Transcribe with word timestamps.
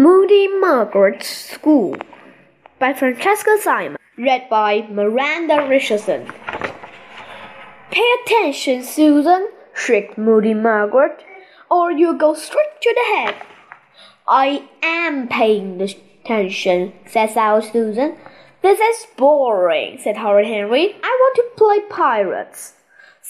Moody 0.00 0.48
Margaret's 0.48 1.28
School 1.28 1.94
by 2.78 2.94
Francesca 2.94 3.58
Simon. 3.60 3.98
Read 4.16 4.48
by 4.48 4.86
Miranda 4.90 5.66
Richardson. 5.68 6.26
Pay 7.90 8.10
attention, 8.22 8.82
Susan, 8.82 9.50
shrieked 9.74 10.16
Moody 10.16 10.54
Margaret, 10.54 11.22
or 11.70 11.92
you'll 11.92 12.16
go 12.16 12.32
straight 12.32 12.80
to 12.80 12.94
the 12.94 13.14
head. 13.14 13.34
I 14.26 14.70
am 14.82 15.28
paying 15.28 15.78
attention, 15.82 16.94
said 17.04 17.32
sour 17.32 17.60
Susan. 17.60 18.16
This 18.62 18.80
is 18.80 19.06
boring, 19.18 19.98
said 19.98 20.16
Horrid 20.16 20.46
Henry. 20.46 20.96
I 21.02 21.18
want 21.20 21.36
to 21.36 21.44
play 21.58 21.80
pirates. 21.90 22.72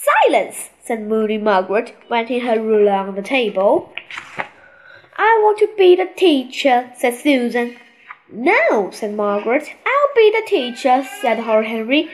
Silence, 0.01 0.69
said 0.83 1.07
Moody 1.07 1.37
Margaret, 1.37 1.95
wetting 2.09 2.41
her 2.41 2.59
ruler 2.59 2.93
on 2.93 3.15
the 3.15 3.21
table. 3.21 3.93
I 5.15 5.39
want 5.43 5.59
to 5.59 5.69
be 5.77 5.95
the 5.95 6.09
teacher, 6.15 6.91
said 6.97 7.15
Susan. 7.15 7.77
No, 8.31 8.89
said 8.91 9.13
Margaret. 9.13 9.63
I'll 9.85 10.15
be 10.15 10.31
the 10.31 10.47
teacher, 10.47 11.05
said 11.21 11.39
Horrid 11.39 11.67
Henry. 11.67 12.09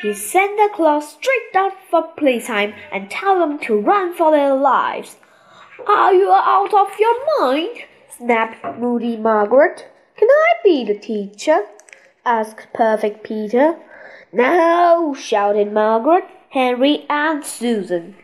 He 0.00 0.14
sent 0.14 0.56
the 0.56 0.68
class 0.74 1.14
straight 1.14 1.56
out 1.56 1.72
for 1.90 2.02
playtime 2.16 2.74
and 2.92 3.10
tell 3.10 3.40
them 3.40 3.58
to 3.60 3.80
run 3.80 4.14
for 4.14 4.30
their 4.30 4.54
lives. 4.54 5.16
Are 5.88 6.14
you 6.14 6.30
out 6.30 6.72
of 6.72 7.00
your 7.00 7.40
mind? 7.40 7.78
snapped 8.16 8.78
Moody 8.78 9.16
Margaret. 9.16 9.88
Can 10.16 10.28
I 10.28 10.52
be 10.62 10.84
the 10.84 10.98
teacher? 10.98 11.66
asked 12.24 12.68
Perfect 12.72 13.24
Peter. 13.24 13.76
No, 14.32 15.14
shouted 15.18 15.72
Margaret, 15.72 16.24
Henry, 16.54 17.04
and 17.10 17.44
Susan. 17.44 18.14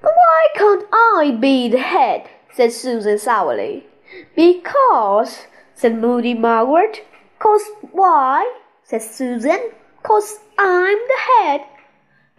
Why 0.00 0.48
can't 0.56 0.84
I 0.92 1.38
be 1.40 1.68
the 1.68 1.78
head? 1.78 2.28
said 2.52 2.72
Susan 2.72 3.16
sourly. 3.16 3.86
Because, 4.34 5.46
said 5.76 6.00
Moody 6.00 6.34
Margaret. 6.34 7.06
Cause 7.38 7.62
why? 7.92 8.52
said 8.82 9.02
Susan. 9.02 9.70
Cause 10.02 10.40
I'm 10.58 10.98
the 10.98 11.20
head. 11.30 11.60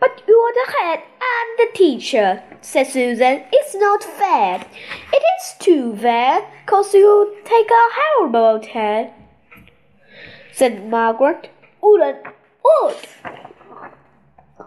But 0.01 0.21
you're 0.27 0.51
the 0.51 0.73
head 0.79 0.99
and 0.99 1.49
the 1.59 1.69
teacher, 1.73 2.43
said 2.59 2.87
Susan. 2.87 3.43
It's 3.53 3.73
not 3.73 4.03
fair. 4.03 4.65
It 5.13 5.23
is 5.39 5.55
too 5.59 5.95
fair, 5.95 6.45
cause 6.65 6.93
you 6.93 7.37
take 7.45 7.71
a 7.71 7.89
horrible 7.95 8.67
head, 8.67 9.13
said 10.51 10.89
Margaret. 10.89 11.49
Wouldn't, 11.81 12.25
would. 12.65 12.97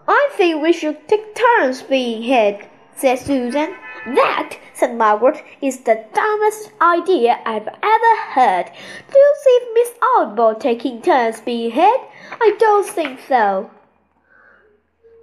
I 0.07 0.29
think 0.37 0.61
we 0.61 0.71
should 0.71 1.07
take 1.07 1.35
turns 1.35 1.81
being 1.81 2.23
head, 2.23 2.69
said 2.95 3.19
Susan. 3.19 3.75
That, 4.05 4.57
said 4.73 4.95
Margaret, 4.95 5.43
is 5.61 5.81
the 5.81 6.05
dumbest 6.13 6.71
idea 6.81 7.39
I've 7.45 7.67
ever 7.67 8.15
heard. 8.29 8.71
Do 9.11 9.19
you 9.19 9.35
see 9.43 9.59
Miss 9.73 9.91
Oddbod 10.15 10.61
taking 10.61 11.01
turns 11.01 11.41
being 11.41 11.71
head? 11.71 11.99
I 12.31 12.55
don't 12.57 12.87
think 12.87 13.19
so. 13.27 13.69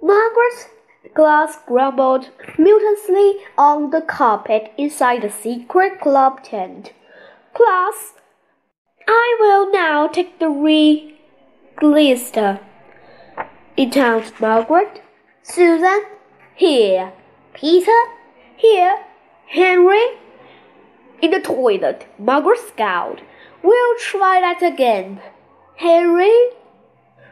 Margaret's 0.03 0.67
glass 1.15 1.57
grumbled 1.65 2.29
mutinously 2.57 3.39
on 3.57 3.89
the 3.89 4.01
carpet 4.01 4.71
inside 4.77 5.23
the 5.23 5.31
secret 5.31 5.99
club 5.99 6.43
tent. 6.43 6.93
Class, 7.55 8.13
I 9.07 9.37
will 9.39 9.71
now 9.71 10.07
take 10.07 10.37
the 10.37 10.51
register, 13.77 13.99
announced 13.99 14.39
Margaret. 14.41 15.01
Susan, 15.43 16.03
here. 16.55 17.13
Peter, 17.53 18.01
here. 18.57 18.97
Henry, 19.47 20.03
in 21.21 21.31
the 21.31 21.39
toilet. 21.39 22.07
Margaret 22.17 22.59
scowled. 22.59 23.21
We'll 23.63 23.97
try 23.99 24.41
that 24.41 24.61
again. 24.61 25.21
Henry 25.77 26.49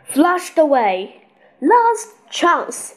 flushed 0.06 0.57
away. 0.57 1.23
Last 1.62 2.09
chance, 2.29 2.96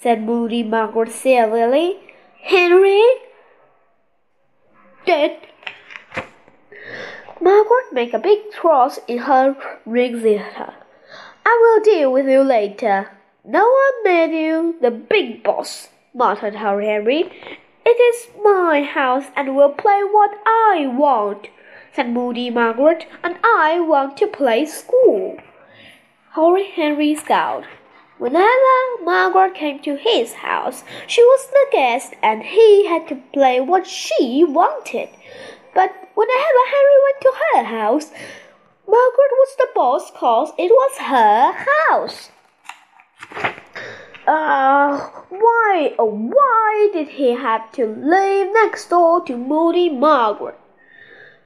said 0.00 0.22
Moody 0.22 0.62
Margaret 0.62 1.12
severely. 1.12 1.98
Henry 2.42 3.02
dead. 5.06 5.38
Margaret 7.40 7.92
made 7.92 8.14
a 8.14 8.18
big 8.18 8.52
cross 8.52 8.98
in 9.08 9.18
her 9.18 9.56
register. 9.84 10.81
I 11.44 11.58
will 11.60 11.82
deal 11.82 12.12
with 12.12 12.26
you 12.26 12.42
later. 12.42 13.10
No 13.44 13.64
one 13.64 14.04
made 14.04 14.36
you 14.36 14.76
the 14.80 14.90
big 14.90 15.42
boss, 15.42 15.88
muttered 16.14 16.56
Horrid 16.56 16.86
Henry. 16.86 17.30
It 17.84 18.00
is 18.00 18.28
my 18.42 18.82
house 18.82 19.26
and 19.34 19.56
we'll 19.56 19.70
play 19.70 20.00
what 20.02 20.30
I 20.46 20.86
want, 20.86 21.48
said 21.92 22.10
Moody 22.10 22.50
Margaret, 22.50 23.06
and 23.24 23.36
I 23.42 23.80
want 23.80 24.16
to 24.18 24.26
play 24.26 24.64
school. 24.66 25.38
Horrid 26.30 26.66
Henry 26.74 27.14
scowled. 27.14 27.64
Whenever 28.18 29.02
Margaret 29.02 29.54
came 29.54 29.80
to 29.80 29.96
his 29.96 30.34
house, 30.34 30.84
she 31.08 31.24
was 31.24 31.48
the 31.48 31.66
guest 31.72 32.14
and 32.22 32.44
he 32.44 32.86
had 32.86 33.08
to 33.08 33.16
play 33.32 33.60
what 33.60 33.84
she 33.86 34.44
wanted. 34.46 35.08
But 35.74 35.90
whenever 36.14 36.62
Henry 36.66 36.98
went 37.04 37.20
to 37.22 37.32
her 37.54 37.64
house, 37.64 38.12
Margaret 38.86 39.32
was 39.38 39.56
the 39.58 39.68
boss 39.74 40.10
cause 40.10 40.52
it 40.58 40.70
was 40.70 40.98
her 40.98 41.52
house. 41.88 42.30
Uh, 44.26 44.98
why, 45.30 45.94
oh, 45.98 46.04
why 46.04 46.90
did 46.92 47.08
he 47.08 47.30
have 47.32 47.72
to 47.72 47.86
live 47.86 48.48
next 48.52 48.88
door 48.88 49.24
to 49.24 49.36
Moody 49.36 49.88
Margaret? 49.88 50.58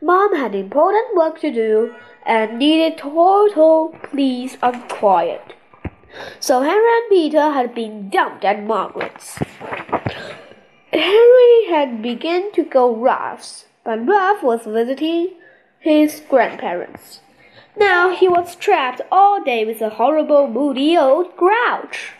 Mom 0.02 0.34
had 0.36 0.54
important 0.54 1.16
work 1.16 1.40
to 1.40 1.50
do 1.50 1.94
and 2.24 2.58
needed 2.58 2.98
total 2.98 3.94
peace 4.14 4.56
and 4.62 4.88
quiet. 4.88 5.54
So 6.40 6.60
Henry 6.62 6.92
and 6.98 7.08
Peter 7.08 7.50
had 7.50 7.74
been 7.74 8.10
dumped 8.10 8.44
at 8.44 8.62
Margaret's. 8.62 9.38
Henry 10.92 11.66
had 11.68 12.02
begun 12.02 12.52
to 12.52 12.64
go 12.64 12.94
Ralph's, 12.94 13.66
but 13.84 14.06
Ralph 14.06 14.42
was 14.42 14.64
visiting 14.64 15.34
his 15.78 16.22
grandparents. 16.28 17.20
Now 17.76 18.14
he 18.14 18.26
was 18.26 18.56
trapped 18.56 19.02
all 19.12 19.44
day 19.44 19.64
with 19.66 19.82
a 19.82 19.90
horrible, 19.90 20.48
moody 20.48 20.96
old 20.96 21.36
grouch. 21.36 22.12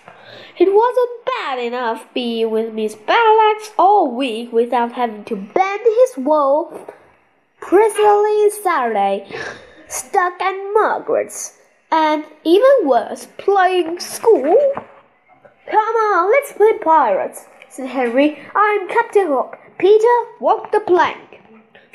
It 0.59 0.72
wasn't 0.72 1.25
bad 1.25 1.59
enough 1.59 2.06
being 2.12 2.50
with 2.50 2.75
Miss 2.75 2.94
Battleaxe 2.94 3.72
all 3.78 4.15
week 4.15 4.53
without 4.53 4.93
having 4.93 5.25
to 5.25 5.37
bend 5.37 5.81
his 5.84 6.19
wool 6.19 6.87
presently 7.61 8.50
Saturday, 8.50 9.27
stuck 9.89 10.41
at 10.41 10.72
Margaret's, 10.75 11.59
and 11.91 12.25
even 12.44 12.71
worse, 12.84 13.27
playing 13.38 13.99
school. 13.99 14.56
Come 15.71 15.78
on, 15.78 16.31
let's 16.31 16.53
play 16.53 16.78
pirates, 16.78 17.47
said 17.69 17.88
Henry. 17.88 18.38
I'm 18.55 18.88
Captain 18.88 19.27
Hook. 19.27 19.59
Peter, 19.78 20.17
walk 20.38 20.71
the 20.71 20.81
plank. 20.81 21.25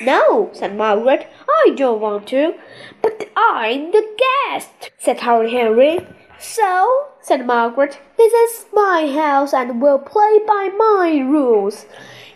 No, 0.04 0.50
said 0.52 0.76
Margaret. 0.76 1.28
I 1.48 1.70
don't 1.76 2.00
want 2.00 2.26
to. 2.28 2.54
But 3.02 3.28
I'm 3.36 3.92
the 3.92 4.06
guest, 4.18 4.90
said 4.98 5.20
Horrid 5.20 5.52
Henry. 5.52 6.06
So, 6.38 7.08
said 7.20 7.46
Margaret, 7.46 8.00
this 8.16 8.32
is 8.32 8.66
my 8.72 9.06
house 9.06 9.54
and 9.54 9.80
we'll 9.80 9.98
play 9.98 10.40
by 10.46 10.70
my 10.76 11.20
rules. 11.24 11.86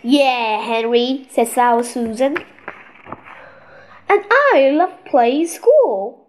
Yeah, 0.03 0.62
Henry, 0.62 1.26
said 1.31 1.49
Sour 1.49 1.82
Susan. 1.82 2.37
And 4.09 4.25
I 4.31 4.71
love 4.72 5.05
playing 5.05 5.49
school, 5.49 6.28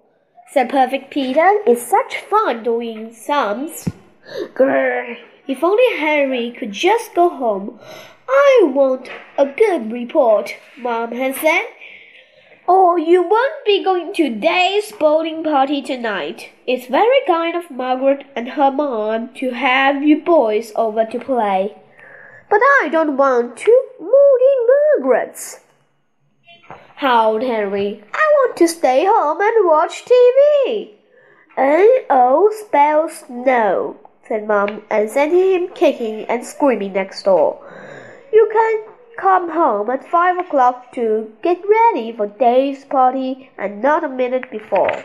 said 0.51 0.69
Perfect 0.69 1.11
Peter. 1.11 1.61
It's 1.67 1.83
such 1.83 2.17
fun 2.17 2.63
doing 2.63 3.13
sums. 3.13 3.87
Grr, 4.55 5.17
if 5.47 5.63
only 5.63 5.97
Henry 5.99 6.51
could 6.57 6.71
just 6.71 7.13
go 7.13 7.29
home. 7.29 7.79
I 8.29 8.61
want 8.63 9.09
a 9.37 9.45
good 9.45 9.91
report, 9.91 10.55
Mom 10.77 11.11
has 11.13 11.37
said. 11.37 11.67
Oh, 12.67 12.97
you 12.97 13.23
won't 13.23 13.65
be 13.65 13.81
going 13.81 14.13
to 14.15 14.29
Dave's 14.29 14.91
boating 14.91 15.41
party 15.43 15.81
tonight. 15.81 16.49
It's 16.65 16.87
very 16.87 17.21
kind 17.25 17.55
of 17.55 17.71
Margaret 17.71 18.25
and 18.35 18.49
her 18.49 18.69
mom 18.69 19.33
to 19.35 19.51
have 19.51 20.03
you 20.03 20.21
boys 20.21 20.73
over 20.75 21.05
to 21.05 21.19
play. 21.19 21.77
But 22.49 22.59
I 22.81 22.89
don't 22.91 23.15
want 23.15 23.55
to. 23.57 23.83
Moody 23.99 24.55
Margaret's. 24.99 25.61
howled 26.95 27.43
Henry. 27.43 28.03
I 28.13 28.33
want 28.39 28.57
to 28.57 28.67
stay 28.67 29.05
home 29.05 29.39
and 29.39 29.65
watch 29.65 30.03
TV. 30.03 30.95
N-O 31.55 32.51
spells 32.65 33.23
no, 33.29 33.95
said 34.27 34.45
Mom, 34.45 34.83
and 34.89 35.09
sent 35.09 35.31
him 35.31 35.69
kicking 35.73 36.25
and 36.25 36.45
screaming 36.45 36.93
next 36.93 37.23
door. 37.23 37.63
Can 38.57 38.83
come 39.19 39.51
home 39.51 39.87
at 39.91 40.03
five 40.03 40.35
o'clock 40.39 40.91
to 40.93 41.31
get 41.43 41.59
ready 41.69 42.11
for 42.11 42.25
Dave's 42.25 42.85
party 42.85 43.51
and 43.55 43.83
not 43.83 44.03
a 44.03 44.09
minute 44.09 44.49
before. 44.49 45.03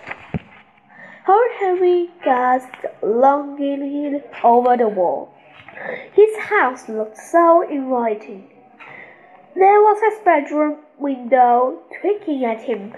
Horrid 1.27 1.53
Henry 1.61 2.09
gasped 2.25 2.87
longingly 3.03 4.23
over 4.43 4.79
the 4.79 4.89
wall. 4.89 5.35
His 6.15 6.35
house 6.39 6.89
looked 6.89 7.19
so 7.19 7.61
inviting. 7.69 8.49
There 9.55 9.83
was 9.83 10.01
his 10.01 10.25
bedroom 10.25 10.79
window 10.99 11.83
tweaking 12.01 12.47
at 12.47 12.63
him, 12.63 12.95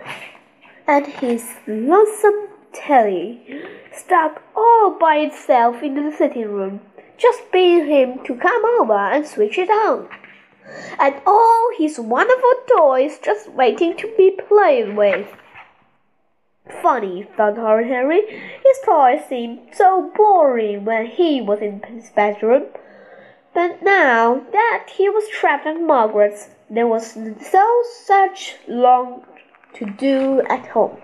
and 0.86 1.04
his 1.04 1.54
lonesome 1.66 2.48
telly 2.72 3.64
stuck 3.92 4.40
all 4.54 4.96
by 5.00 5.16
itself 5.16 5.82
in 5.82 5.94
the 5.96 6.16
sitting 6.16 6.48
room, 6.48 6.80
just 7.16 7.50
begging 7.50 7.86
him 7.86 8.24
to 8.24 8.36
come 8.36 8.64
over 8.78 8.96
and 9.14 9.26
switch 9.26 9.58
it 9.58 9.68
on. 9.68 10.08
And 10.98 11.20
all 11.26 11.70
his 11.76 11.98
wonderful 11.98 12.54
toys 12.76 13.18
just 13.22 13.50
waiting 13.52 13.96
to 13.98 14.12
be 14.16 14.30
played 14.30 14.96
with. 14.96 15.28
Funny, 16.82 17.26
thought 17.36 17.56
Horrid 17.58 17.88
Henry. 17.88 18.22
His 18.26 18.78
toys 18.84 19.24
seemed 19.28 19.74
so 19.74 20.10
boring 20.16 20.84
when 20.84 21.06
he 21.06 21.42
was 21.42 21.60
in 21.60 21.82
his 21.82 22.10
bedroom. 22.10 22.64
But 23.52 23.82
now 23.82 24.42
that 24.52 24.88
he 24.96 25.08
was 25.08 25.28
trapped 25.28 25.66
at 25.66 25.80
Margaret's, 25.80 26.48
there 26.70 26.88
was 26.88 27.12
so 27.12 27.82
such 28.04 28.56
long 28.66 29.24
to 29.74 29.84
do 29.84 30.40
at 30.48 30.66
home. 30.68 30.96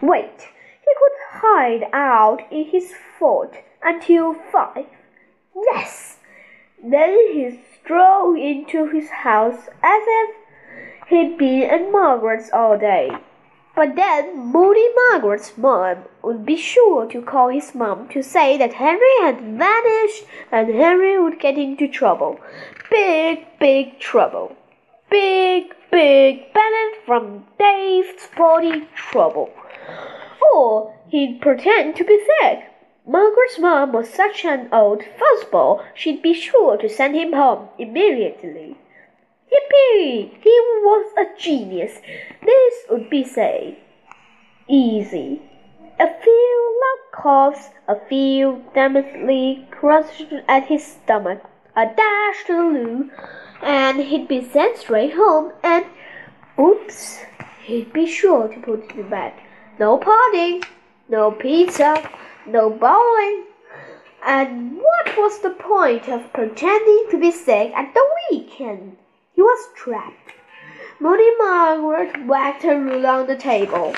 Wait, 0.00 0.48
he 0.82 0.94
could 0.98 1.40
hide 1.40 1.88
out 1.92 2.42
in 2.50 2.66
his 2.66 2.92
fort 3.18 3.56
until 3.82 4.34
five. 4.34 4.86
Yes! 5.72 6.18
Then 6.82 7.10
he 7.32 7.58
strolled 7.88 8.36
into 8.36 8.86
his 8.90 9.08
house 9.08 9.66
as 9.82 10.02
if 10.06 10.34
he'd 11.08 11.38
been 11.38 11.62
at 11.62 11.90
Margaret's 11.90 12.50
all 12.52 12.76
day. 12.76 13.10
But 13.74 13.96
then 13.96 14.36
Moody 14.36 14.86
Margaret's 14.94 15.56
mom 15.56 16.04
would 16.22 16.44
be 16.44 16.56
sure 16.56 17.06
to 17.06 17.22
call 17.22 17.48
his 17.48 17.74
mom 17.74 18.08
to 18.10 18.22
say 18.22 18.58
that 18.58 18.74
Henry 18.74 19.14
had 19.22 19.40
vanished 19.40 20.24
and 20.52 20.68
Henry 20.68 21.18
would 21.18 21.40
get 21.40 21.56
into 21.56 21.88
trouble. 21.88 22.38
Big, 22.90 23.46
big 23.58 23.98
trouble. 23.98 24.54
Big, 25.10 25.74
big 25.90 26.52
benefit 26.52 27.06
from 27.06 27.46
Dave's 27.58 28.28
body 28.36 28.86
trouble. 28.94 29.48
Or 30.52 30.94
he'd 31.08 31.40
pretend 31.40 31.96
to 31.96 32.04
be 32.04 32.20
sick. 32.42 32.64
Margaret's 33.08 33.58
mom 33.58 33.92
was 33.92 34.10
such 34.10 34.44
an 34.44 34.68
old 34.70 35.02
fuzzball, 35.18 35.82
she'd 35.94 36.20
be 36.20 36.34
sure 36.34 36.76
to 36.76 36.90
send 36.90 37.16
him 37.16 37.32
home 37.32 37.70
immediately. 37.78 38.76
Yippee! 39.50 40.30
He 40.42 40.60
was 40.82 41.14
a 41.16 41.40
genius. 41.40 42.02
This 42.44 42.74
would 42.90 43.08
be 43.08 43.24
say 43.24 43.78
easy. 44.68 45.40
A 45.98 46.20
few 46.22 46.80
loud 46.82 47.22
coughs, 47.22 47.70
a 47.88 47.96
few 48.08 48.62
damnedly 48.74 49.66
crushed 49.70 50.34
at 50.46 50.66
his 50.66 50.84
stomach, 50.86 51.40
a 51.74 51.86
dash 51.86 52.44
to 52.46 52.54
the 52.54 52.62
loo, 52.62 53.10
and 53.62 54.00
he'd 54.00 54.28
be 54.28 54.44
sent 54.44 54.76
straight 54.76 55.14
home. 55.14 55.54
And 55.62 55.86
oops, 56.60 57.24
he'd 57.64 57.90
be 57.90 58.06
sure 58.06 58.48
to 58.48 58.60
put 58.60 58.84
it 58.84 58.96
in 58.96 59.08
bed. 59.08 59.32
No 59.78 59.96
party, 59.96 60.60
no 61.08 61.30
pizza, 61.32 62.06
no 62.48 62.70
bowling. 62.70 63.44
And 64.24 64.76
what 64.76 65.16
was 65.16 65.40
the 65.40 65.50
point 65.50 66.08
of 66.08 66.32
pretending 66.32 67.06
to 67.10 67.18
be 67.20 67.30
sick 67.30 67.72
at 67.74 67.94
the 67.94 68.04
weekend? 68.30 68.96
He 69.34 69.42
was 69.42 69.68
trapped. 69.76 70.32
Moody 71.00 71.30
Margaret 71.38 72.26
whacked 72.26 72.64
her 72.64 72.80
ruler 72.80 73.08
on 73.08 73.26
the 73.26 73.36
table. 73.36 73.94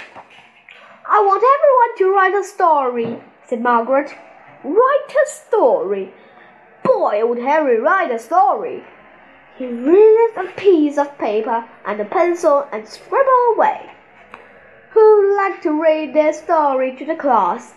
I 1.09 1.21
want 1.23 1.43
everyone 1.43 1.99
to 1.99 2.15
write 2.15 2.35
a 2.35 2.45
story, 2.45 3.23
said 3.47 3.63
Margaret. 3.63 4.15
Write 4.63 5.15
a 5.25 5.29
story. 5.29 6.13
Boy, 6.85 7.25
would 7.27 7.39
Harry 7.39 7.81
write 7.81 8.11
a 8.11 8.19
story. 8.19 8.85
He 9.57 9.67
released 9.67 10.37
a 10.37 10.53
piece 10.57 10.99
of 10.99 11.19
paper 11.19 11.65
and 11.87 12.01
a 12.01 12.05
pencil 12.05 12.67
and 12.71 12.87
scribbled 12.87 13.57
away. 13.57 13.91
Who'd 14.91 15.37
like 15.37 15.63
to 15.63 15.83
read 15.83 16.15
their 16.15 16.33
story 16.33 16.95
to 16.97 17.05
the 17.05 17.17
class? 17.17 17.75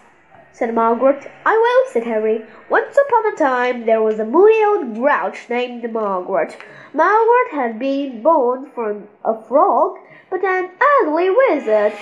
Said 0.54 0.74
Margaret. 0.74 1.30
I 1.46 1.58
will, 1.58 1.92
said 1.92 2.04
Harry. 2.04 2.46
Once 2.70 2.96
upon 2.96 3.34
a 3.34 3.36
time 3.36 3.86
there 3.86 4.02
was 4.02 4.20
a 4.20 4.26
moody 4.26 4.64
old 4.64 4.94
grouch 4.94 5.50
named 5.50 5.92
Margaret. 5.92 6.56
Margaret 6.94 7.52
had 7.52 7.80
been 7.80 8.22
born 8.22 8.70
from 8.74 9.08
a 9.26 9.42
frog, 9.48 9.98
but 10.30 10.44
an 10.44 10.70
ugly 11.02 11.30
wizard 11.30 11.94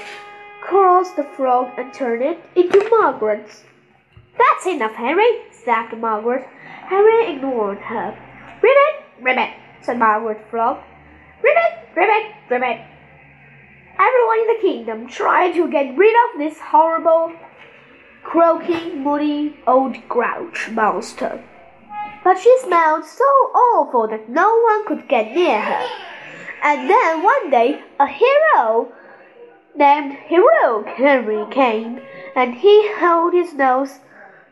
crossed 0.61 1.15
the 1.15 1.23
frog 1.23 1.71
and 1.77 1.93
turned 1.93 2.21
it 2.21 2.39
into 2.55 2.87
Margaret. 2.89 3.63
That's 4.37 4.65
enough, 4.67 4.95
Harry, 4.95 5.41
snapped 5.51 5.95
Margaret. 5.95 6.45
Harry 6.87 7.33
ignored 7.33 7.77
her. 7.79 8.17
Ribbit, 8.61 9.03
ribbit, 9.21 9.49
said 9.81 9.97
Margaret 9.97 10.45
Frog. 10.49 10.77
Ribbit, 11.41 11.95
ribbit, 11.95 12.31
ribbit. 12.49 12.81
Everyone 13.97 14.39
in 14.39 14.47
the 14.47 14.61
kingdom 14.61 15.07
tried 15.07 15.53
to 15.53 15.71
get 15.71 15.97
rid 15.97 16.15
of 16.25 16.39
this 16.39 16.59
horrible 16.59 17.33
croaking, 18.23 19.03
moody 19.03 19.57
old 19.67 19.97
grouch 20.07 20.69
monster. 20.69 21.43
But 22.23 22.37
she 22.37 22.55
smelled 22.59 23.05
so 23.05 23.25
awful 23.25 24.07
that 24.07 24.29
no 24.29 24.59
one 24.59 24.85
could 24.85 25.07
get 25.07 25.33
near 25.33 25.59
her. 25.59 25.87
And 26.63 26.89
then 26.89 27.23
one 27.23 27.49
day 27.49 27.81
a 27.99 28.07
hero 28.07 28.91
named 29.75 30.13
Heroic 30.27 30.87
Henry 30.87 31.45
came, 31.51 31.99
and 32.35 32.53
he 32.53 32.87
held 32.93 33.33
his 33.33 33.53
nose, 33.53 33.99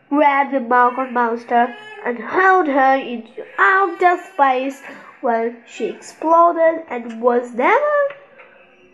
grabbed 0.10 0.54
the 0.54 0.60
Margaret 0.60 1.12
monster, 1.12 1.76
and 2.06 2.18
hurled 2.18 2.68
her 2.68 2.96
into 2.96 3.46
outer 3.60 4.18
space 4.34 4.82
when 5.22 5.58
she 5.68 5.86
exploded 5.86 6.84
and 6.90 7.22
was 7.22 7.54
never 7.54 7.96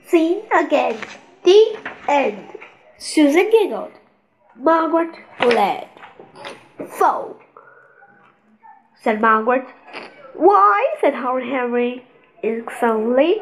seen 0.08 0.44
again. 0.52 0.98
The 1.44 1.78
end. 2.10 2.58
Susan 2.98 3.50
giggled. 3.52 3.92
Margaret 4.58 5.16
fled. 5.38 5.90
Foe, 6.88 7.38
said 9.02 9.20
Margaret. 9.20 9.68
Why? 10.34 10.96
said 11.02 11.14
Horrid 11.14 11.48
Henry 11.48 12.06
insolently. 12.42 13.42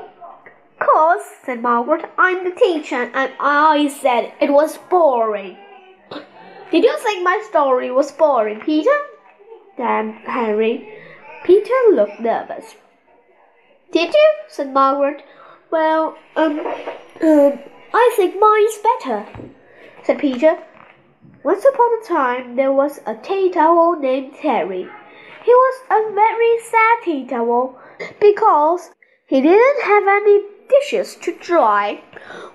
Cause, 0.80 1.22
said 1.46 1.62
Margaret, 1.62 2.06
I'm 2.18 2.44
the 2.44 2.56
teacher, 2.56 3.10
and 3.14 3.32
I 3.40 3.88
said 3.88 4.34
it 4.42 4.52
was 4.52 4.78
boring. 4.90 5.58
Did 6.72 6.84
you 6.84 6.98
think 7.00 7.24
my 7.24 7.44
story 7.48 7.92
was 7.92 8.12
boring, 8.12 8.60
Peter? 8.62 8.98
Damn 9.78 10.14
Henry. 10.14 10.98
Peter 11.44 11.74
looked 11.92 12.20
nervous. 12.20 12.76
Did 13.92 14.14
you? 14.14 14.34
said 14.48 14.74
Margaret. 14.74 15.24
Well, 15.70 16.18
um, 16.36 16.60
um, 16.60 17.60
I 17.94 18.14
think 18.16 18.40
mine's 18.40 18.78
better, 18.80 19.26
said 20.04 20.20
Peter. 20.20 20.58
Once 21.44 21.66
upon 21.66 21.90
a 22.00 22.08
time 22.08 22.56
there 22.56 22.72
was 22.72 23.02
a 23.06 23.16
tea 23.16 23.50
towel 23.50 24.00
named 24.00 24.34
Terry. 24.34 24.88
He 25.44 25.52
was 25.54 25.82
a 25.92 26.14
very 26.14 26.58
sad 26.60 27.04
tea 27.04 27.26
towel 27.26 27.78
because 28.22 28.92
he 29.26 29.42
didn't 29.42 29.84
have 29.84 30.08
any 30.08 30.44
dishes 30.70 31.18
to 31.18 31.36
dry. 31.36 32.02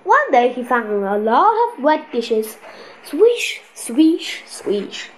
One 0.03 0.31
day 0.31 0.51
he 0.51 0.63
found 0.63 0.89
a 0.89 1.19
lot 1.19 1.53
of 1.67 1.83
wet 1.83 2.11
dishes. 2.11 2.57
Swish, 3.03 3.61
swish, 3.75 4.41
swish. 4.47 5.11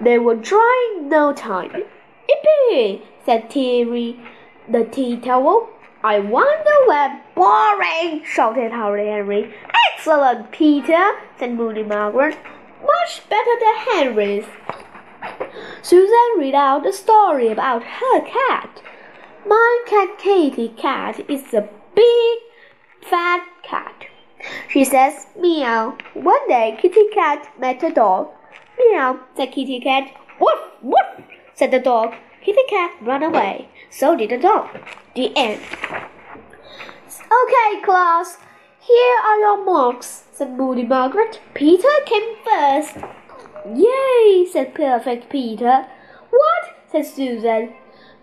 They 0.00 0.18
were 0.18 0.36
drying 0.36 1.10
no 1.10 1.34
time. 1.34 1.84
Yippee! 2.30 3.02
said 3.26 3.50
Terry, 3.50 4.18
the 4.66 4.84
tea 4.84 5.18
towel. 5.18 5.68
I 6.02 6.18
wonder 6.18 6.76
where 6.86 7.22
boring, 7.34 8.24
shouted 8.24 8.72
Horrid 8.72 9.06
Henry. 9.06 9.54
Excellent, 9.92 10.50
Peter, 10.50 11.12
said 11.38 11.52
Moody 11.52 11.82
Margaret 11.82 12.38
much 12.82 13.22
better 13.28 13.54
than 13.60 13.76
Henry's. 13.92 14.46
Susan 15.82 16.38
read 16.38 16.54
out 16.54 16.86
a 16.86 16.92
story 16.92 17.48
about 17.48 17.82
her 17.82 18.20
cat. 18.20 18.82
My 19.46 19.82
cat 19.86 20.18
Kitty 20.18 20.68
Cat 20.68 21.20
is 21.28 21.52
a 21.54 21.68
big 21.94 22.38
fat 23.02 23.46
cat. 23.62 24.06
She 24.68 24.84
says 24.84 25.26
meow. 25.38 25.96
One 26.14 26.48
day 26.48 26.78
Kitty 26.80 27.08
Cat 27.12 27.48
met 27.58 27.82
a 27.82 27.90
dog. 27.90 28.28
Meow, 28.78 29.20
said 29.36 29.52
Kitty 29.52 29.80
Cat. 29.80 30.10
Woof, 30.40 30.60
woof, 30.82 31.24
said 31.54 31.70
the 31.70 31.80
dog. 31.80 32.14
Kitty 32.42 32.64
Cat 32.68 32.92
ran 33.02 33.22
away. 33.22 33.68
So 33.90 34.16
did 34.16 34.30
the 34.30 34.38
dog. 34.38 34.68
The 35.14 35.36
end. 35.36 35.60
Okay, 37.06 37.82
class. 37.84 38.38
Here 38.90 39.18
are 39.24 39.38
your 39.38 39.64
marks, 39.64 40.24
said 40.32 40.58
Moody 40.58 40.82
Margaret. 40.82 41.38
Peter 41.54 41.94
came 42.06 42.34
first. 42.44 42.96
Yay, 43.72 44.44
said 44.50 44.74
Perfect 44.74 45.30
Peter. 45.30 45.86
What? 46.30 46.64
said 46.90 47.06
Susan. 47.06 47.72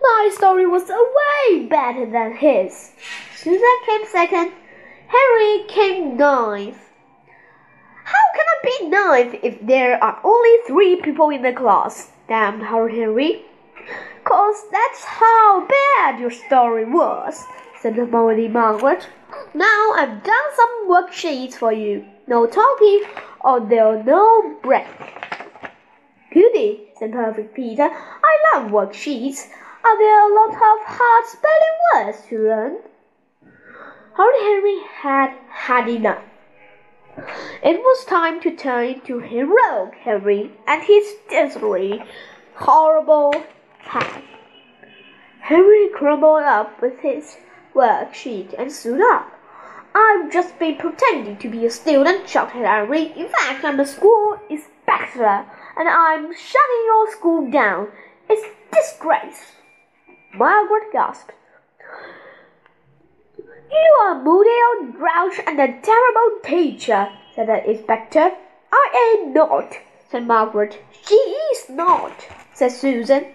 My 0.02 0.30
story 0.30 0.66
was 0.66 0.90
way 0.90 1.64
better 1.64 2.04
than 2.04 2.36
his. 2.36 2.92
Susan 3.34 3.76
came 3.86 4.04
second. 4.12 4.52
Henry 5.06 5.64
came 5.68 6.18
ninth. 6.18 6.90
How 8.04 8.26
can 8.36 8.46
I 8.54 8.58
be 8.62 8.88
ninth 8.88 9.40
if 9.42 9.66
there 9.66 10.04
are 10.04 10.20
only 10.22 10.54
three 10.66 11.00
people 11.00 11.30
in 11.30 11.40
the 11.40 11.54
class? 11.54 12.12
damned 12.28 12.64
Horrid 12.64 12.94
Henry. 12.94 13.46
Cause 14.24 14.64
that's 14.70 15.04
how 15.04 15.66
bad 15.66 16.20
your 16.20 16.30
story 16.30 16.84
was, 16.84 17.46
said 17.80 17.96
Moody 17.96 18.48
Margaret. 18.48 19.08
Now 19.54 19.92
I've 19.96 20.22
done 20.22 20.48
some 20.54 20.88
worksheets 20.88 21.54
for 21.54 21.72
you. 21.72 22.04
No 22.26 22.46
talking, 22.46 23.02
or 23.40 23.60
there'll 23.60 24.02
no 24.04 24.56
break. 24.62 24.86
Goody, 26.32 26.90
said 26.98 27.12
Perfect 27.12 27.54
Peter. 27.54 27.90
I 27.90 28.54
love 28.54 28.70
worksheets. 28.70 29.48
Are 29.84 29.98
there 29.98 30.30
a 30.30 30.34
lot 30.34 30.54
of 30.54 30.86
hard 30.86 31.26
spelling 31.26 31.76
words 31.94 32.26
to 32.28 32.38
learn? 32.38 32.76
Horrid 34.14 34.42
Henry 34.42 34.80
had 35.00 35.34
had 35.48 35.88
enough. 35.88 36.22
It 37.62 37.80
was 37.80 38.04
time 38.04 38.40
to 38.40 38.54
turn 38.54 39.00
to 39.02 39.18
heroic 39.20 39.94
Henry 40.02 40.52
and 40.66 40.82
his 40.82 41.14
deadly, 41.30 42.02
horrible 42.54 43.32
hat. 43.78 44.22
Henry 45.40 45.88
crumpled 45.88 46.42
up 46.42 46.82
with 46.82 46.98
his 47.00 47.38
worksheet 47.78 48.54
and 48.58 48.72
stood 48.72 49.00
up. 49.00 49.32
I've 49.94 50.32
just 50.32 50.58
been 50.58 50.76
pretending 50.76 51.36
to 51.38 51.48
be 51.48 51.64
a 51.64 51.70
student, 51.70 52.28
shouted 52.28 52.66
Henry. 52.66 53.12
In 53.16 53.28
fact, 53.28 53.64
I'm 53.64 53.80
a 53.80 53.86
school 53.86 54.38
inspector, 54.50 55.46
and 55.76 55.88
I'm 55.88 56.34
shutting 56.34 56.82
your 56.86 57.12
school 57.12 57.50
down. 57.50 57.88
It's 58.28 58.46
disgrace. 58.72 59.52
Margaret 60.34 60.92
gasped. 60.92 61.32
You 63.70 63.96
are 64.02 64.20
a 64.20 64.22
moody 64.22 64.50
old 64.68 64.94
grouch 64.94 65.40
and 65.46 65.58
a 65.58 65.80
terrible 65.80 66.40
teacher, 66.44 67.08
said 67.34 67.48
the 67.48 67.70
inspector. 67.70 68.32
I 68.72 69.16
am 69.24 69.32
not, 69.32 69.74
said 70.10 70.26
Margaret. 70.26 70.82
She 71.06 71.14
is 71.14 71.70
not, 71.70 72.26
said 72.54 72.72
Susan. 72.72 73.26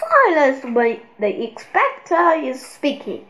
Silence 0.00 0.64
when 0.64 1.00
the 1.18 1.50
inspector 1.50 2.32
is 2.42 2.64
speaking. 2.64 3.26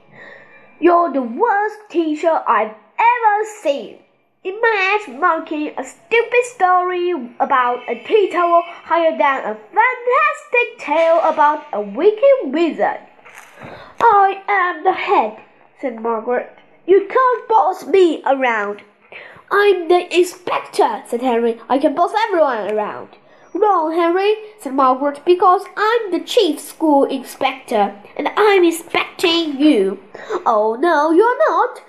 You're 0.79 1.12
the 1.12 1.23
worst 1.23 1.79
teacher 1.89 2.43
I've 2.47 2.75
ever 2.99 3.45
seen. 3.62 3.99
Imagine 4.45 5.21
making 5.21 5.75
a 5.77 5.85
stupid 5.85 6.45
story 6.45 7.12
about 7.41 7.81
a 7.89 8.29
towel 8.33 8.62
higher 8.85 9.11
than 9.11 9.45
a 9.45 9.55
fantastic 9.55 10.79
tale 10.79 11.21
about 11.25 11.67
a 11.73 11.81
wicked 11.81 12.53
wizard. 12.53 13.00
I 14.00 14.43
am 14.49 14.85
the 14.85 14.93
head, 14.93 15.39
said 15.81 16.00
Margaret. 16.00 16.57
You 16.87 17.07
can't 17.07 17.49
boss 17.49 17.87
me 17.87 18.23
around. 18.25 18.83
I'm 19.50 19.89
the 19.89 20.17
inspector, 20.17 21.03
said 21.07 21.21
Henry. 21.21 21.61
I 21.69 21.79
can 21.79 21.95
boss 21.95 22.12
everyone 22.29 22.71
around. 22.71 23.11
Wrong, 23.52 23.92
Henry, 23.92 24.37
said 24.61 24.75
Margaret, 24.75 25.25
because 25.25 25.64
I'm 25.76 26.12
the 26.12 26.21
chief 26.21 26.61
school 26.61 27.04
inspector, 27.04 28.00
and 28.16 28.28
I'm 28.37 28.62
inspecting 28.62 29.59
you. 29.59 29.99
Oh, 30.47 30.76
no, 30.78 31.11
you're 31.11 31.50
not, 31.50 31.83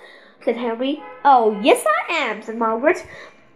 said 0.44 0.56
Henry. 0.56 1.02
Oh, 1.24 1.58
yes, 1.62 1.84
I 1.86 2.12
am, 2.14 2.42
said 2.42 2.56
Margaret. 2.56 3.06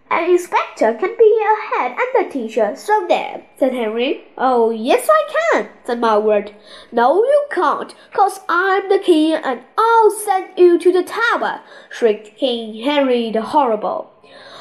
An 0.08 0.30
inspector 0.30 0.94
can 0.94 1.16
be 1.18 1.42
a 1.42 1.76
head 1.76 1.96
and 1.98 2.26
a 2.26 2.30
teacher, 2.30 2.76
so 2.76 3.06
there, 3.08 3.42
said 3.58 3.74
Henry. 3.74 4.28
Oh, 4.38 4.70
yes, 4.70 5.08
I 5.10 5.50
can, 5.52 5.68
said 5.84 5.98
Margaret. 5.98 6.54
No, 6.92 7.24
you 7.24 7.46
can't, 7.50 7.92
cause 8.12 8.38
I'm 8.48 8.88
the 8.88 9.00
king 9.00 9.32
and 9.32 9.62
I'll 9.76 10.10
send 10.12 10.56
you 10.56 10.78
to 10.78 10.92
the 10.92 11.02
tower, 11.02 11.60
shrieked 11.90 12.36
King 12.36 12.84
Henry 12.84 13.32
the 13.32 13.42
Horrible. 13.42 14.12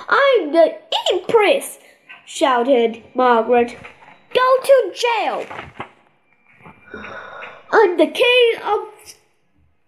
I'm 0.10 0.52
the 0.52 0.80
empress, 1.14 1.78
shouted 2.26 3.04
Margaret. 3.14 3.78
Go 4.34 4.58
to 4.64 4.94
jail! 4.94 5.46
I'm 7.72 7.98
the 7.98 8.08
king 8.08 8.54
of 8.64 8.80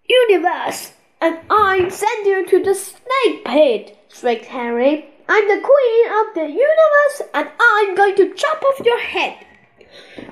universe, 0.07 0.93
and 1.19 1.39
I 1.49 1.89
send 1.89 2.25
you 2.25 2.45
to 2.45 2.63
the 2.63 2.75
snake 2.75 3.45
pit, 3.45 3.97
shrieked 4.09 4.45
Henry. 4.45 5.05
I'm 5.27 5.47
the 5.47 5.61
queen 5.61 6.11
of 6.19 6.33
the 6.35 6.47
universe, 6.47 7.21
and 7.33 7.49
I'm 7.59 7.95
going 7.95 8.15
to 8.15 8.33
chop 8.33 8.63
off 8.63 8.85
your 8.85 8.99
head. 8.99 9.45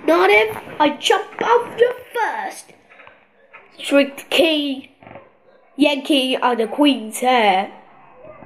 Not 0.06 0.30
if 0.30 0.58
I 0.80 0.96
chop 0.98 1.42
off 1.42 1.80
your 1.80 1.94
first, 2.14 2.74
shrieked 3.78 4.30
King, 4.30 4.90
yanking 5.76 6.42
on 6.42 6.58
the 6.58 6.68
queen's 6.68 7.20
hair. 7.20 7.72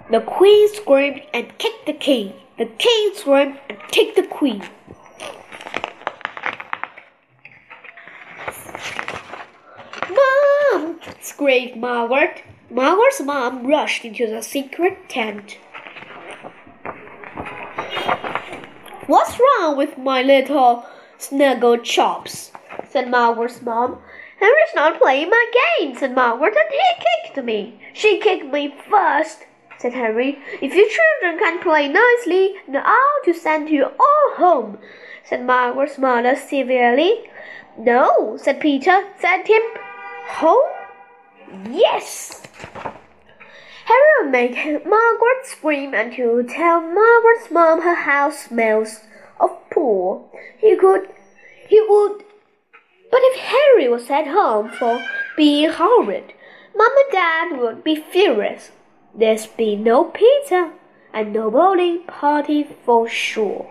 The 0.10 0.22
queen 0.22 0.74
screamed 0.74 1.22
and 1.34 1.56
kicked 1.60 1.86
the 1.86 1.94
king. 1.94 2.34
The 2.60 2.66
king 2.66 3.12
screamed 3.16 3.58
and 3.70 3.80
kicked 3.88 4.18
the 4.18 4.28
queen. 4.28 4.62
Mom! 10.10 11.00
screamed 11.22 11.80
Margaret. 11.80 12.44
Margaret's 12.70 13.22
mom 13.22 13.66
rushed 13.66 14.04
into 14.04 14.28
the 14.28 14.42
secret 14.42 15.08
tent. 15.08 15.58
What's 19.08 19.40
wrong 19.40 19.78
with 19.78 19.98
my 19.98 20.22
little 20.22 20.86
snuggle 21.18 21.78
chops? 21.78 22.52
said 22.90 23.10
Margaret's 23.10 23.62
mom. 23.62 24.00
Henry's 24.38 24.76
not 24.76 25.00
playing 25.00 25.30
my 25.30 25.46
game, 25.80 25.96
said 25.96 26.14
Margaret, 26.14 26.58
and 26.58 26.74
he 26.74 27.06
kicked 27.06 27.46
me. 27.46 27.80
She 27.94 28.20
kicked 28.20 28.52
me 28.52 28.76
first, 28.90 29.46
said 29.80 29.94
Henry. 29.94 30.38
If 30.62 30.76
you 30.76 30.90
children 30.90 31.40
can 31.40 31.60
play 31.62 31.88
nicely, 31.88 32.56
then 32.68 32.84
I'll 32.86 33.24
to 33.26 33.34
send 33.34 33.70
you 33.70 33.86
all 33.86 34.34
home, 34.36 34.78
said 35.24 35.46
Margaret's 35.46 35.98
mother 35.98 36.36
severely. 36.36 37.30
No, 37.78 38.38
said 38.38 38.60
Peter. 38.60 39.06
Send 39.20 39.48
him 39.48 39.62
home? 40.28 40.70
Yes. 41.72 42.44
Harry 43.86 44.10
would 44.22 44.32
make 44.32 44.86
Margaret 44.86 45.46
scream 45.46 45.94
and 45.96 46.14
he 46.14 46.24
tell 46.54 46.82
Margaret's 46.82 47.50
mom 47.50 47.82
her 47.82 47.96
house 47.96 48.46
smells 48.46 49.00
of 49.40 49.50
poor. 49.72 50.26
He 50.60 50.76
could, 50.76 51.08
he 51.68 51.82
would. 51.88 52.24
But 53.10 53.22
if 53.24 53.40
Harry 53.40 53.88
was 53.88 54.06
sent 54.06 54.28
home 54.28 54.70
for 54.70 55.04
being 55.36 55.72
horrid, 55.72 56.34
Mom 56.76 56.92
and 56.96 57.12
Dad 57.12 57.60
would 57.60 57.84
be 57.84 57.96
furious. 57.96 58.72
There'd 59.14 59.48
be 59.58 59.76
no 59.76 60.06
pizza 60.06 60.74
and 61.14 61.34
no 61.34 61.50
bowling 61.50 62.04
party 62.04 62.64
for 62.86 63.10
sure. 63.10 63.68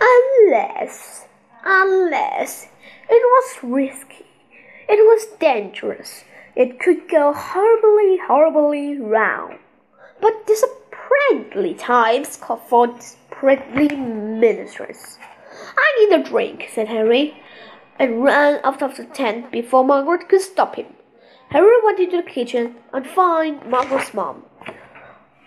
Unless, 0.00 1.26
unless 1.64 2.68
it 3.08 3.22
was 3.22 3.58
risky, 3.62 4.26
it 4.88 5.00
was 5.00 5.26
dangerous, 5.40 6.24
it 6.54 6.78
could 6.78 7.08
go 7.08 7.32
horribly, 7.32 8.18
horribly 8.18 8.98
wrong. 8.98 9.58
But 10.20 10.46
disapparently 10.46 11.74
times 11.74 12.36
called 12.36 12.62
for 12.68 12.86
disapparently 12.86 13.96
ministers. 13.96 15.18
I 15.76 16.08
need 16.08 16.20
a 16.20 16.22
drink, 16.22 16.68
said 16.72 16.88
Harry, 16.88 17.42
and 17.98 18.22
ran 18.22 18.60
out 18.62 18.82
of 18.82 18.96
the 18.96 19.04
tent 19.04 19.50
before 19.50 19.84
Margaret 19.84 20.28
could 20.28 20.42
stop 20.42 20.76
him. 20.76 20.95
Harry 21.50 21.76
went 21.84 22.00
into 22.00 22.16
the 22.18 22.22
kitchen 22.22 22.76
and 22.92 23.06
found 23.06 23.64
Margaret's 23.66 24.12
mom. 24.12 24.44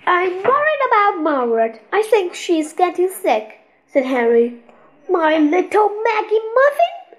I'm 0.05 0.31
worried 0.31 0.81
about 0.87 1.21
Margaret. 1.21 1.81
I 1.91 2.01
think 2.03 2.33
she's 2.33 2.73
getting 2.73 3.09
sick, 3.09 3.59
said 3.87 4.05
Harry. 4.05 4.61
My 5.09 5.37
little 5.37 5.89
Maggie 6.03 6.39
Muffin? 6.55 7.17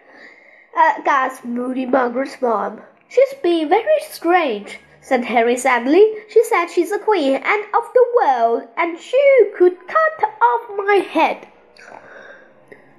Uh, 0.76 1.02
gasped 1.02 1.44
moody 1.44 1.86
Margaret's 1.86 2.40
mom. 2.40 2.80
She's 3.08 3.34
been 3.42 3.68
very 3.68 4.00
strange, 4.08 4.78
said 5.00 5.24
Harry 5.24 5.56
sadly. 5.56 6.04
She 6.28 6.42
said 6.44 6.66
she's 6.68 6.92
a 6.92 6.98
queen 6.98 7.34
and 7.34 7.64
of 7.74 7.84
the 7.92 8.06
world, 8.16 8.68
and 8.76 8.98
she 8.98 9.50
could 9.56 9.76
cut 9.86 10.30
off 10.40 10.70
my 10.76 11.06
head. 11.10 11.46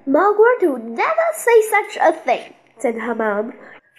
Margaret 0.06 0.62
would 0.62 0.84
never 0.84 1.28
say 1.34 1.62
such 1.62 1.98
a 2.00 2.12
thing, 2.12 2.54
said 2.78 2.96
her 2.96 3.14
mom. 3.14 3.52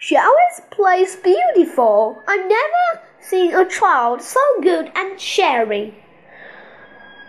She 0.06 0.18
always 0.18 0.60
plays 0.70 1.16
beautiful. 1.16 2.22
I've 2.28 2.46
never 2.46 3.08
seen 3.22 3.56
a 3.56 3.64
child 3.64 4.22
so 4.22 4.42
good 4.60 4.92
and 4.94 5.18
sharing. 5.18 5.96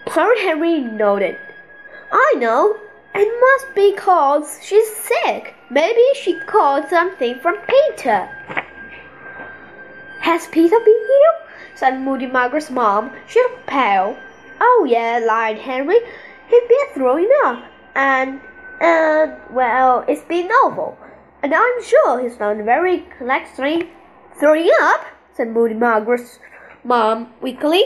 Poor 0.06 0.36
Henry 0.40 0.80
nodded. 0.80 1.38
I 2.10 2.34
know. 2.36 2.76
It 3.14 3.30
must 3.40 3.76
be 3.76 3.94
cause 3.94 4.58
she's 4.60 4.90
sick. 4.96 5.54
Maybe 5.70 6.02
she 6.16 6.40
caught 6.48 6.90
something 6.90 7.38
from 7.38 7.58
Peter. 7.68 8.28
Has 10.22 10.48
Peter 10.48 10.80
been 10.80 11.06
here? 11.12 11.34
said 11.76 12.00
Moody 12.00 12.26
Margaret's 12.26 12.70
mom. 12.70 13.12
She 13.28 13.40
looked 13.40 13.68
pale. 13.68 14.18
Oh, 14.60 14.84
yeah, 14.90 15.20
lied 15.24 15.58
Henry. 15.58 16.00
He's 16.48 16.68
been 16.68 16.88
throwing 16.94 17.30
up. 17.44 17.62
And, 17.94 18.40
and, 18.80 19.36
well, 19.50 20.04
it's 20.08 20.24
been 20.24 20.48
awful. 20.48 20.98
And 21.44 21.52
I'm 21.54 21.82
sure 21.82 22.22
he's 22.22 22.40
not 22.40 22.56
very 22.64 23.04
collecting. 23.18 23.90
Throwing 24.40 24.70
up? 24.80 25.04
said 25.34 25.48
Moody 25.48 25.74
Margaret's 25.74 26.38
mom 26.82 27.34
weakly. 27.42 27.84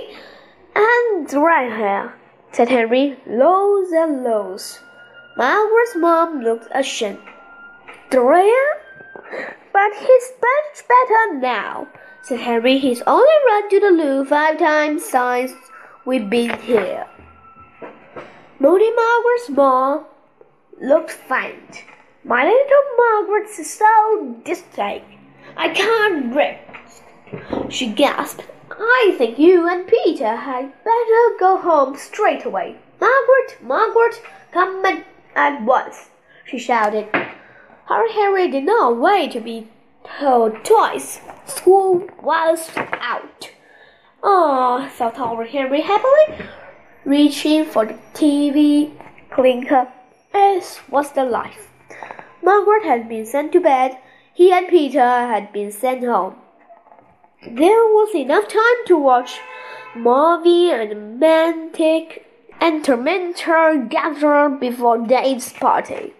And 0.76 1.32
right 1.32 1.76
here, 1.76 2.14
said 2.52 2.68
Henry. 2.68 3.18
Lows 3.26 3.90
and 3.90 4.22
lows. 4.22 4.78
Margaret's 5.36 5.96
mom 5.96 6.40
looked 6.40 6.68
ashamed. 6.72 7.18
Dorian? 8.10 8.76
But 9.72 9.92
he's 9.92 10.30
much 10.40 10.86
better 10.86 11.40
now, 11.40 11.88
said 12.22 12.38
Henry. 12.38 12.78
He's 12.78 13.02
only 13.08 13.38
run 13.48 13.70
to 13.70 13.80
the 13.80 13.90
loo 13.90 14.24
five 14.24 14.60
times 14.60 15.04
since 15.04 15.52
we've 16.04 16.30
been 16.30 16.56
here. 16.60 17.08
Moody 18.60 18.92
Margaret's 18.94 19.50
mom 19.50 20.04
looked 20.80 21.10
faint. 21.10 21.82
My 22.28 22.44
little 22.44 22.82
Margaret 22.98 23.48
is 23.58 23.72
so 23.72 24.36
distant. 24.44 25.02
I 25.56 25.70
can't 25.70 26.30
breathe. 26.30 27.70
She 27.70 27.86
gasped. 27.86 28.44
I 28.70 29.14
think 29.16 29.38
you 29.38 29.66
and 29.66 29.86
Peter 29.86 30.36
had 30.36 30.74
better 30.84 31.38
go 31.40 31.56
home 31.56 31.96
straight 31.96 32.44
away. 32.44 32.76
Margaret, 33.00 33.56
Margaret, 33.62 34.20
come 34.52 35.04
at 35.34 35.62
once, 35.62 36.10
she 36.44 36.58
shouted. 36.58 37.08
Her 37.86 38.12
Henry 38.12 38.50
did 38.50 38.64
not 38.64 38.98
wait 38.98 39.32
to 39.32 39.40
be 39.40 39.68
told 40.20 40.62
twice. 40.66 41.20
School 41.46 42.10
was 42.22 42.68
out. 42.76 43.52
Oh, 44.22 44.86
thought 44.92 45.18
our 45.18 45.44
Henry 45.44 45.80
happily, 45.80 46.46
reaching 47.06 47.64
for 47.64 47.86
the 47.86 47.98
TV 48.12 48.92
clinker. 49.30 49.88
This 50.34 50.80
was 50.90 51.12
the 51.12 51.24
life. 51.24 51.68
Margaret 52.42 52.84
had 52.84 53.08
been 53.08 53.26
sent 53.26 53.52
to 53.52 53.60
bed. 53.60 53.98
He 54.32 54.52
and 54.52 54.68
Peter 54.68 55.00
had 55.00 55.52
been 55.52 55.72
sent 55.72 56.04
home. 56.04 56.36
There 57.42 57.84
was 57.84 58.14
enough 58.14 58.48
time 58.48 58.84
to 58.86 58.96
watch 58.96 59.40
movie 59.94 60.70
and 60.70 60.90
romantic 60.90 62.24
Terminator 62.88 63.86
Gladiator 63.90 64.48
before 64.58 64.98
Dave's 64.98 65.52
party. 65.52 66.14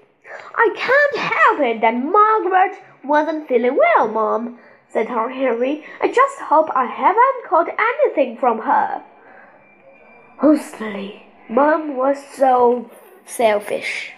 I 0.55 0.71
can't 0.77 1.33
help 1.33 1.61
it 1.61 1.81
that 1.81 1.95
Margaret 1.95 2.79
wasn't 3.05 3.49
feeling 3.49 3.77
well, 3.77 4.09
Mom, 4.09 4.59
said 4.89 5.09
her 5.09 5.31
Henry. 5.31 5.85
I 6.01 6.09
just 6.09 6.41
hope 6.41 6.69
I 6.75 6.87
haven't 6.87 7.49
caught 7.49 7.69
anything 7.79 8.37
from 8.37 8.61
her. 8.61 9.03
Honestly, 10.41 11.27
Mom 11.49 11.97
was 11.97 12.19
so 12.35 12.91
selfish. 13.27 14.13